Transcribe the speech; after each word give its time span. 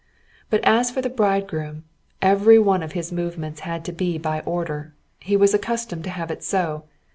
But 0.49 0.61
as 0.63 0.89
for 0.89 0.99
the 1.03 1.11
bridegroom, 1.11 1.83
every 2.23 2.57
one 2.57 2.81
of 2.81 2.93
his 2.93 3.11
movements 3.11 3.59
had 3.59 3.85
to 3.85 3.91
be 3.91 4.17
by 4.17 4.39
order; 4.47 4.95
he 5.19 5.37
was 5.37 5.53
accustomed 5.53 6.03
to 6.05 6.09
have 6.09 6.31
it 6.31 6.43
so. 6.43 6.85